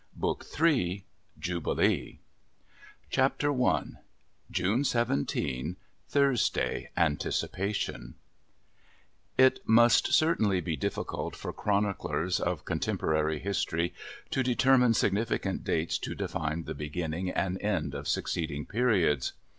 Book 0.15 0.43
III 0.59 1.05
Jubilee 1.37 2.21
Chapter 3.11 3.53
I 3.63 3.83
June 4.49 4.83
17, 4.83 5.75
Thursday: 6.09 6.89
Anticipation 6.97 8.15
It 9.37 9.59
must 9.69 10.11
certainly 10.11 10.59
be 10.59 10.75
difficult 10.75 11.35
for 11.35 11.53
chroniclers 11.53 12.39
of 12.39 12.65
contemporary 12.65 13.37
history 13.37 13.93
to 14.31 14.41
determine 14.41 14.95
significant 14.95 15.63
dates 15.63 15.99
to 15.99 16.15
define 16.15 16.63
the 16.63 16.73
beginning 16.73 17.29
and 17.29 17.61
end 17.61 17.93
of 17.93 18.07
succeeding 18.07 18.65
periods. 18.65 19.33